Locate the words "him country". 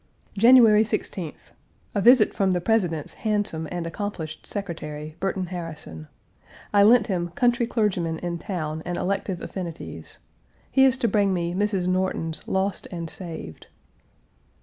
7.05-7.67